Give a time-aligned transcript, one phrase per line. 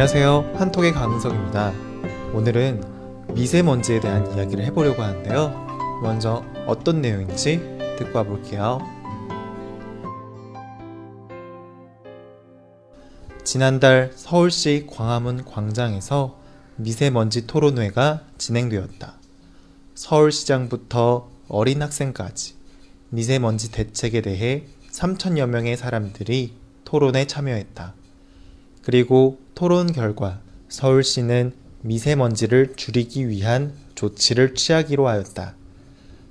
[0.00, 0.54] 안녕하세요.
[0.56, 1.74] 한톡의 강은석입니다.
[2.32, 6.00] 오늘은 미세먼지에 대한 이야기를 해보려고 하는데요.
[6.02, 7.58] 먼저 어떤 내용인지
[7.98, 8.80] 듣고 와볼게요.
[13.44, 16.38] 지난달 서울시 광화문 광장에서
[16.76, 19.18] 미세먼지 토론회가 진행되었다.
[19.94, 22.54] 서울시장부터 어린 학생까지
[23.10, 26.54] 미세먼지 대책에 대해 3천여 명의 사람들이
[26.86, 27.99] 토론에 참여했다.
[28.90, 35.54] 그리고 토론 결과 서울시는 미세먼지를 줄이기 위한 조치를 취하기로 하였다.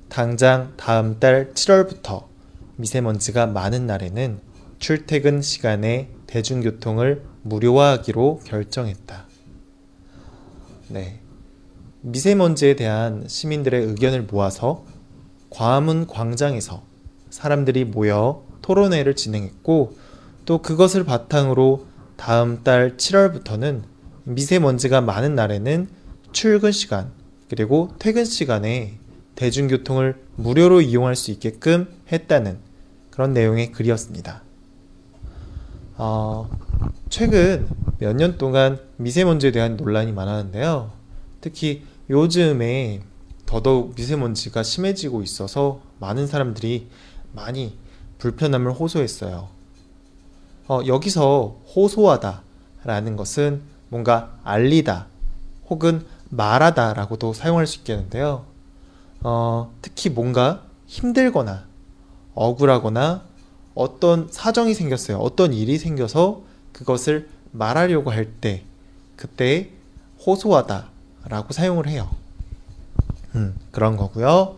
[0.10, 2.26] 당장 다음 달 7월부터
[2.76, 4.42] 미세먼지가 많은 날에는
[4.78, 9.26] 출퇴근 시간에 대중교통을 무료화하기로 결정했다.
[10.90, 11.22] 네.
[12.02, 14.84] 미세먼지에 대한 시민들의 의견을 모아서
[15.50, 16.84] 광화문 광장에서
[17.30, 19.98] 사람들이 모여 토론회를 진행했고
[20.44, 21.88] 또 그것을 바탕으로
[22.20, 23.84] 다음 달 7월부터는
[24.26, 25.88] 미세먼지가 많은 날에는
[26.34, 27.14] 출근 시간
[27.50, 29.00] 그리고 퇴근 시간에
[29.36, 32.60] 대중교통을 무료로 이용할 수 있게끔 했다는
[33.10, 34.44] 그런 내용의 글이었습니다.
[35.96, 36.50] 어,
[37.08, 37.66] 최근
[38.00, 40.92] 몇 년 동안 미세먼지에 대한 논란이 많았는데요.
[41.40, 43.00] 특히 요즘에
[43.46, 46.90] 더더욱 미세먼지가 심해지고 있어서 많은 사람들이
[47.32, 47.78] 많이
[48.18, 49.59] 불편함을 호소했어요.
[50.70, 52.44] 어, 여기서 호소하다
[52.84, 55.08] 라는 것은 뭔가 알리다
[55.70, 58.46] 혹은 말하다 라고도 사용할 수 있겠는데요.
[59.22, 61.66] 어, 특히 뭔가 힘들거나
[62.36, 63.24] 억울하거나
[63.74, 65.18] 어떤 사정이 생겼어요.
[65.18, 68.64] 어떤 일이 생겨서 그것을 말하려고 할 때
[69.16, 69.72] 그때
[70.26, 70.88] 호소하다
[71.26, 72.10] 라고 사용을 해요.
[73.36, 74.56] 음, 그런 거고요.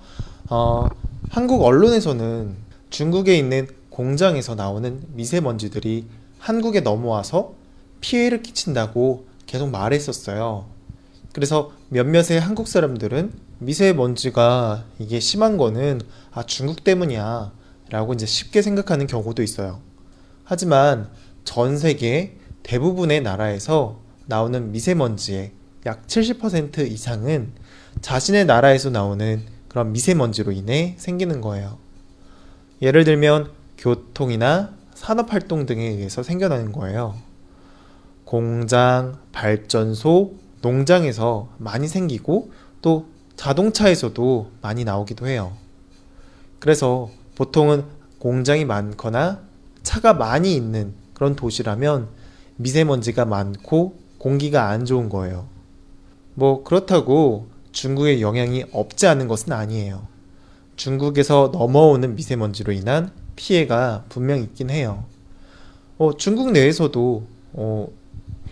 [0.49, 0.87] 어,
[1.29, 2.55] 한국 언론에서는
[2.89, 6.07] 중국에 있는 공장에서 나오는 미세먼지들이
[6.39, 7.53] 한국에 넘어와서
[7.99, 10.65] 피해를 끼친다고 계속 말했었어요.
[11.33, 17.51] 그래서 몇몇의 한국 사람들은 미세먼지가 이게 심한 거는 아, 중국 때문이야
[17.89, 19.81] 라고 이제 쉽게 생각하는 경우도 있어요.
[20.43, 21.09] 하지만
[21.43, 25.51] 전 세계 대부분의 나라에서 나오는 미세먼지의
[25.85, 27.51] 약 70% 이상은
[28.01, 31.77] 자신의 나라에서 나오는 그런 미세먼지로 인해 생기는 거예요.
[32.81, 37.15] 예를 들면 교통이나 산업활동 등에 의해서 생겨나는 거예요.
[38.23, 45.53] 공장, 발전소, 농장에서 많이 생기고 또 자동차에서도 많이 나오기도 해요.
[46.59, 47.85] 그래서 보통은
[48.19, 49.41] 공장이 많거나
[49.81, 52.09] 차가 많이 있는 그런 도시라면
[52.57, 55.47] 미세먼지가 많고 공기가 안 좋은 거예요.
[56.35, 60.05] 뭐 그렇다고 중국에 영향이 없지 않은 것은 아니에요.
[60.75, 65.03] 중국에서 넘어오는 미세먼지로 인한 피해가 분명 있긴 해요.
[65.97, 67.87] 어, 중국 내에서도 어,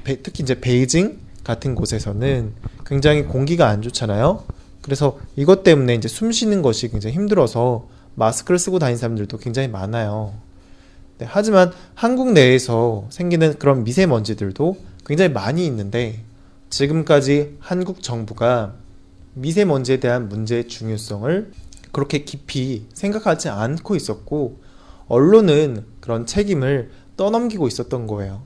[0.03, 2.53] 배, 특히 이제 베이징 같은 곳에서는
[2.87, 4.43] 굉장히 공기가 안 좋잖아요.
[4.81, 10.33] 그래서 이것 때문에 이제 숨 쉬는 것이 굉장히 힘들어서 마스크를 쓰고 다니는 사람들도 굉장히 많아요.
[11.19, 14.75] 네, 하지만 한국 내에서 생기는 그런 미세먼지들도
[15.05, 16.23] 굉장히 많이 있는데
[16.71, 18.73] 지금까지 한국 정부가
[19.35, 21.51] 미세먼지에 대한 문제의 중요성을
[21.91, 24.68] 그렇게 깊이 생각하지 않고 있었고
[25.09, 28.43] 언론은 그런 책임을 떠넘기고 있었던 거예요.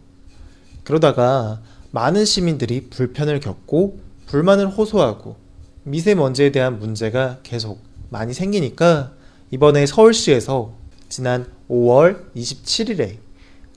[0.83, 5.35] 그러다가 많은 시민들이 불편을 겪고 불만을 호소하고
[5.83, 9.13] 미세먼지에 대한 문제가 계속 많이 생기니까
[9.51, 10.73] 이번에 서울시에서
[11.09, 13.17] 지난 5월 27일에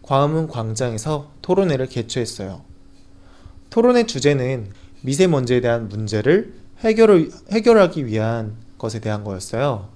[0.03, 2.63] 광화문 광장에서 토론회를 개최했어요.
[3.71, 4.71] 토론의 주제는
[5.03, 9.89] 미세먼지에 대한 문제를 해결을, 해결하기 위한 것에 대한 거였어요.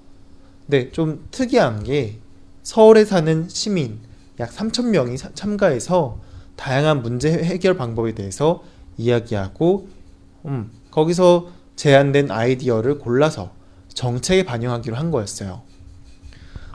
[0.66, 2.18] 근데 좀 특이한 게
[2.62, 4.00] 서울에 사는 시민
[4.38, 6.20] 약 3,000명이 참가해서
[6.56, 8.62] 다양한 문제 해결 방법에 대해서
[8.96, 9.88] 이야기하고
[10.46, 13.52] 음, 거기서 제안된 아이디어를 골라서
[13.88, 15.62] 정책에 반영하기로 한 거였어요.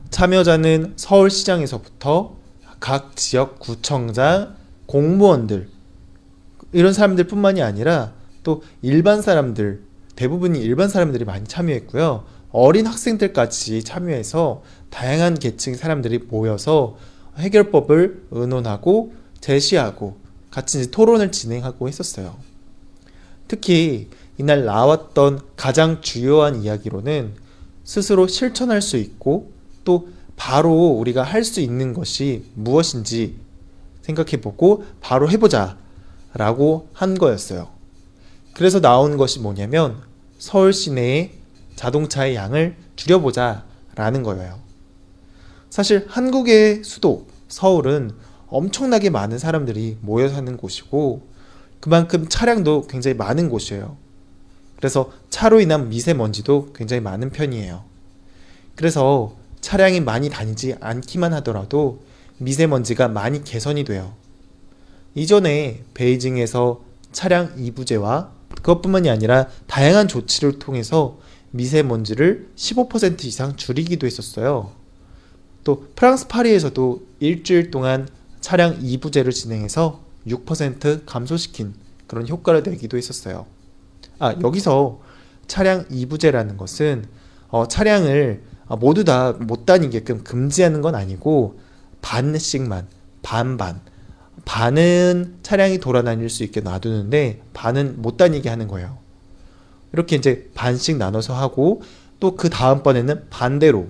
[0.10, 2.36] 참여자는 서울시장에서부터
[2.80, 4.56] 각 지역 구청장,
[4.86, 5.70] 공무원들
[6.72, 8.14] 이런 사람들 뿐만이 아니라
[8.44, 9.84] 또 일반 사람들
[10.16, 12.26] 대부분이 일반 사람들이 많이 참여했고요.
[12.56, 16.96] 어린 학생들까지 참여해서 다양한 계층 사람들이 모여서
[17.38, 20.16] 해결법을 의논하고 제시하고
[20.52, 22.38] 같이 토론을 진행하고 했었어요.
[23.50, 27.34] 특히 이날 나왔던 가장 주요한 이야기로는
[27.84, 29.52] 스스로 실천할 수 있고
[29.84, 30.08] 또
[30.38, 33.36] 바로 우리가 할 수 있는 것이 무엇인지
[34.02, 35.78] 생각해보고 바로 해보자
[36.34, 37.68] 라고 한 거였어요.
[38.54, 40.02] 그래서 나온 것이 뭐냐면
[40.38, 41.32] 서울 시내의
[41.76, 44.60] 자동차의 양을 줄여보자 라는 거예요.
[45.70, 48.12] 사실 한국의 수도 서울은
[48.48, 51.28] 엄청나게 많은 사람들이 모여 사는 곳이고
[51.80, 53.98] 그만큼 차량도 굉장히 많은 곳이에요.
[54.78, 57.84] 그래서 차로 인한 미세먼지도 굉장히 많은 편이에요.
[58.76, 62.04] 그래서 차량이 많이 다니지 않기만 하더라도
[62.38, 64.14] 미세먼지가 많이 개선이 돼요.
[65.16, 66.82] 이전에 베이징에서
[67.12, 71.18] 차량 이부제와 그것뿐만이 아니라 다양한 조치를 통해서
[71.56, 74.72] 미세먼지를 15% 이상 줄이기도 했었어요.
[75.64, 78.08] 또 프랑스 파리에서도 일주일 동안
[78.42, 81.74] 차량 이부제를 진행해서 6% 감소시킨
[82.08, 83.46] 그런 효과를 내기도 했었어요.
[84.20, 85.02] 아, 여기서
[85.48, 87.06] 차량 이부제라는 것은
[87.50, 88.44] 어, 차량을
[88.80, 91.60] 모두 다 못 다니게끔 금지하는 건 아니고
[92.02, 92.88] 반씩만
[93.22, 93.82] 반반
[94.44, 98.98] 반은 차량이 돌아다닐 수 있게 놔두는데 반은 못 다니게 하는 거예요.
[99.94, 101.82] 이렇게 이제 반씩 나눠서 하고
[102.20, 103.88] 또 그 다음번에는 반대로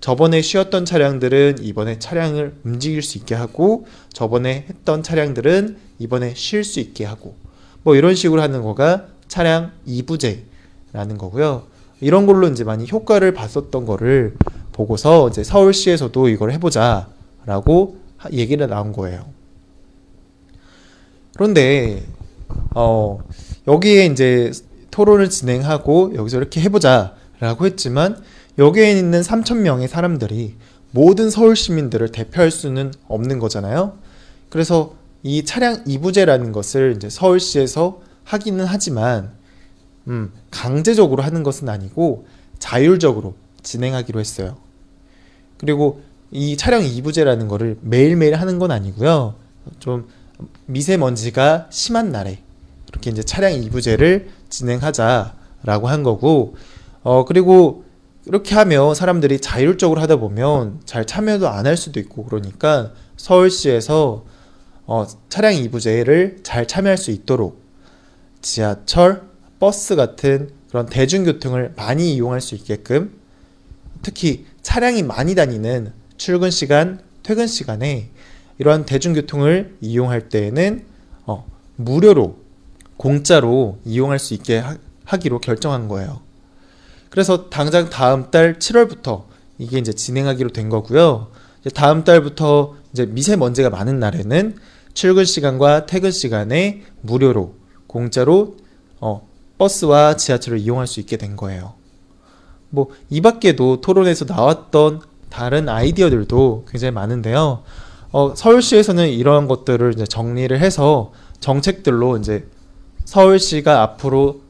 [0.00, 6.80] 저번에 쉬었던 차량들은 이번에 차량을 움직일 수 있게 하고 저번에 했던 차량들은 이번에 쉴 수
[6.80, 7.36] 있게 하고
[7.82, 11.64] 뭐 이런 식으로 하는 거가 차량 2부제라는 거고요.
[12.00, 14.36] 이런 걸로 이제 많이 효과를 봤었던 거를
[14.72, 17.08] 보고서 이제 서울시에서도 이걸 해보자
[17.44, 17.96] 라고
[18.32, 19.26] 얘기를 나온 거예요.
[21.34, 22.04] 그런데
[22.74, 23.18] 어
[23.66, 24.52] 여기에 이제
[24.98, 28.20] 토론을 진행하고 여기서 이렇게 해보자 라고 했지만
[28.58, 30.56] 여기에 있는 3천 명의 사람들이
[30.90, 33.96] 모든 서울 시민들을 대표할 수는 없는 거잖아요.
[34.48, 39.30] 그래서 이 차량 이부제라는 것을 이제 서울시에서 하기는 하지만
[40.08, 42.26] 음, 강제적으로 하는 것은 아니고
[42.58, 44.56] 자율적으로 진행하기로 했어요.
[45.58, 46.02] 그리고
[46.32, 49.36] 이 차량 이부제라는 거를 매일매일 하는 건 아니고요.
[49.78, 50.08] 좀
[50.66, 52.40] 미세먼지가 심한 날에
[52.88, 56.56] 이렇게 이제 차량 이부제를 진행하자라고 한 거고
[57.02, 57.84] 어 그리고
[58.26, 64.24] 이렇게 하면 사람들이 자율적으로 하다 보면 잘 참여도 안 할 수도 있고 그러니까 서울시에서
[64.86, 67.62] 어, 차량 이부제를 잘 참여할 수 있도록
[68.40, 69.22] 지하철,
[69.58, 73.18] 버스 같은 그런 대중교통을 많이 이용할 수 있게끔
[74.02, 78.10] 특히 차량이 많이 다니는 출근 시간, 퇴근 시간에
[78.58, 80.84] 이러한 대중교통을 이용할 때에는
[81.26, 81.46] 어,
[81.76, 82.36] 무료로
[82.98, 84.58] 공짜로 이용할 수 있게
[85.04, 86.20] 하, 기로 결정한 거예요.
[87.08, 89.24] 그래서 당장 다음 달 7월부터
[89.56, 91.28] 이게 이제 진행하기로 된 거고요.
[91.60, 94.56] 이제 다음 달부터 이제 미세먼지가 많은 날에는
[94.92, 97.54] 출근 시간과 퇴근 시간에 무료로
[97.86, 98.56] 공짜로
[99.00, 101.74] 어, 버스와 지하철을 이용할 수 있게 된 거예요.
[102.70, 105.00] 뭐 이 밖에도 토론에서 나왔던
[105.30, 107.62] 다른 아이디어들도 굉장히 많은데요.
[108.10, 112.46] 어, 서울시에서는 이러한 것들을 이제 정리를 해서 정책들로 이제
[113.08, 114.42] 서울시가 앞으로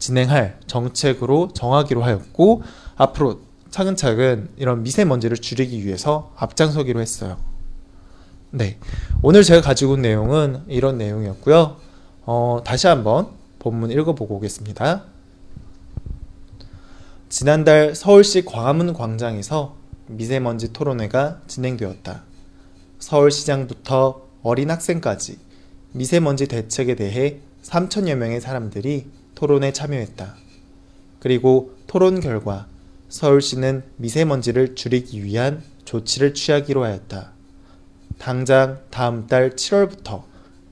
[0.00, 2.64] 진행할 정책으로 정하기로 하였고
[2.96, 3.40] 앞으로
[3.70, 7.36] 차근차근 이런 미세먼지를 줄이기 위해서 앞장서기로 했어요.
[8.50, 8.78] 네.
[9.22, 11.76] 오늘 제가 가지고 온 내용은 이런 내용이었고요.
[12.26, 13.28] 어, 다시 한번
[13.60, 15.04] 본문 읽어보고 오겠습니다.
[17.28, 19.76] 지난달 서울시 광화문 광장에서
[20.08, 22.24] 미세먼지 토론회가 진행되었다.
[22.98, 25.38] 서울시장부터 어린 학생까지
[25.92, 30.34] 미세먼지 대책에 대해 3천여 명의 사람들이 토론에 참여했다.
[31.18, 32.66] 그리고 토론 결과
[33.08, 37.32] 서울시는 미세먼지를 줄이기 위한 조치를 취하기로 하였다.
[38.18, 40.22] 당장 다음 달 7월부터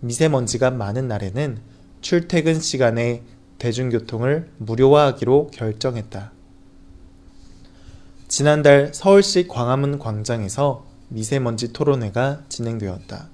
[0.00, 1.58] 미세먼지가 많은 날에는
[2.00, 3.22] 출퇴근 시간에
[3.58, 6.32] 대중교통을 무료화하기로 결정했다.
[8.28, 13.28] 지난달 서울시 광화문 광장에서 미세먼지 토론회가 진행되었다.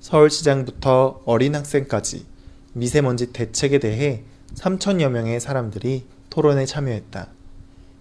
[0.00, 2.26] 서울시장부터 어린 학생까지
[2.74, 4.22] 미세먼지 대책에 대해
[4.54, 7.28] 3천여 명의 사람들이 토론에 참여했다.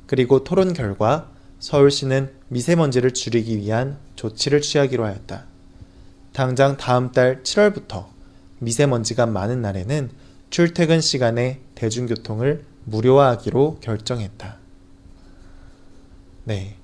[0.05, 5.45] 그리고 토론 결과 서울시는 미세먼지를 줄이기 위한 조치를 취하기로 하였다.
[6.33, 8.07] 당장 다음 달 7월부터
[8.59, 10.09] 미세먼지가 많은 날에는
[10.49, 14.57] 출퇴근 시간에 대중교통을 무료화하기로 결정했다.
[16.45, 16.75] 네.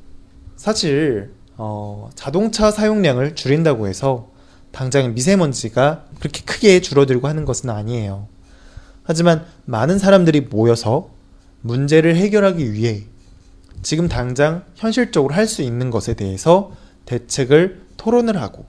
[0.55, 4.29] 사실, 어, 자동차 사용량을 줄인다고 해서
[4.72, 8.28] 당장 미세먼지가 그렇게 크게 줄어들고 하는 것은 아니에요.
[9.04, 11.10] 하지만 많은 사람들이 모여서
[11.62, 13.04] 문제를 해결하기 위해
[13.82, 16.72] 지금 당장 현실적으로 할 수 있는 것에 대해서
[17.06, 18.66] 대책을 토론을 하고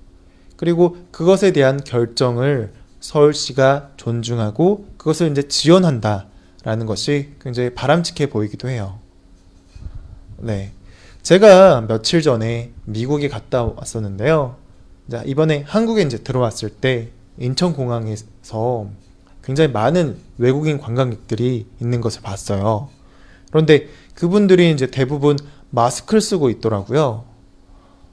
[0.57, 8.99] 그리고 그것에 대한 결정을 서울시가 존중하고 그것을 이제 지원한다라는 것이 굉장히 바람직해 보이기도 해요.
[10.39, 10.73] 네.
[11.23, 14.57] 제가 며칠 전에 미국에 갔다 왔었는데요.
[15.27, 18.89] 이번에 한국에 이제 들어왔을 때 인천공항에서
[19.43, 22.89] 굉장히 많은 외국인 관광객들이 있는 것을 봤어요.
[23.51, 25.37] 그런데 그분들이 이제 대부분
[25.71, 27.25] 마스크를 쓰고 있더라고요.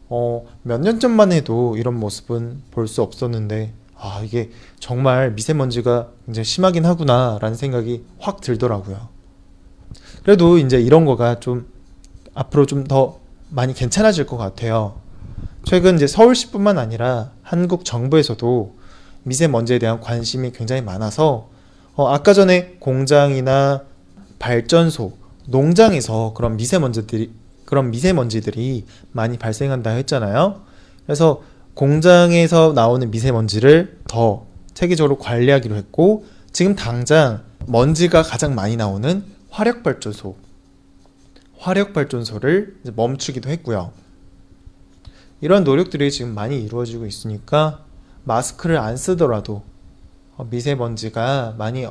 [0.09, 6.45] 어, 몇 년 전만 해도 이런 모습은 볼 수 없었는데, 아, 이게 정말 미세먼지가 굉장히
[6.45, 9.09] 심하긴 하구나라는 생각이 확 들더라고요.
[10.23, 11.67] 그래도 이제 이런 거가 좀
[12.33, 15.01] 앞으로 좀 더 많이 괜찮아질 것 같아요.
[15.67, 18.77] 최근 이제 서울시뿐만 아니라 한국 정부에서도
[19.23, 21.49] 미세먼지에 대한 관심이 굉장히 많아서
[21.93, 23.83] 어, 아까 전에 공장이나
[24.39, 27.33] 발전소, 농장에서 그런 미세먼지들이
[27.65, 30.61] 그런 미세먼지들이 많이 발생한다 했잖아요.
[31.05, 31.43] 그래서
[31.73, 40.37] 공장에서 나오는 미세먼지를 더 체계적으로 관리하기로 했고 지금 당장 먼지가 가장 많이 나오는 화력 발전소
[41.57, 44.06] 화력 발전소를 멈추기도 했고요.
[45.41, 47.83] 이런 노력들이 지금 많이 이루어지고 있으니까
[48.23, 49.63] 마스크를 안 쓰더라도
[50.35, 51.87] 어, 미세먼지가 많이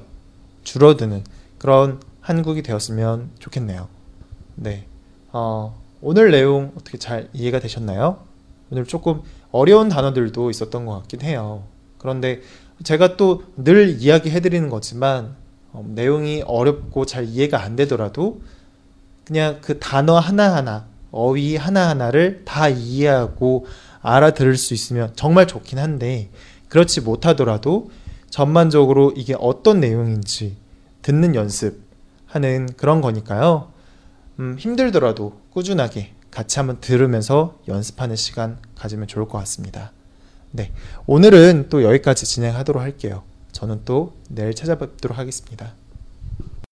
[0.64, 1.24] 줄어드는
[1.58, 3.88] 그런 한국이 되었으면 좋겠네요.
[4.56, 4.86] 네.
[5.32, 8.18] 어, 오늘 내용 어떻게 잘 이해가 되셨나요?
[8.70, 9.22] 오늘 조금
[9.52, 11.62] 어려운 단어들도 있었던 것 같긴 해요.
[11.98, 12.42] 그런데
[12.82, 15.36] 제가 또 늘 이야기해드리는 거지만
[15.72, 18.40] 어, 내용이 어렵고 잘 이해가 안 되더라도
[19.24, 23.66] 그냥 그 단어 하나하나, 어휘 하나하나를 다 이해하고
[24.02, 26.30] 알아들을 수 있으면 정말 좋긴 한데
[26.68, 27.90] 그렇지 못하더라도
[28.30, 30.56] 전반적으로 이게 어떤 내용인지
[31.02, 33.72] 듣는 연습하는 그런 거니까요.
[34.38, 39.92] 음, 힘들더라도 꾸준하게 같이 한번 들으면서 연습하는 시간 가지면 좋을 것 같습니다.
[40.50, 40.72] 네.
[41.06, 43.22] 오늘은 또 여기까지 진행하도록 할게요.
[43.52, 45.72] 저는 또 내일 찾아뵙도록 하겠습니다.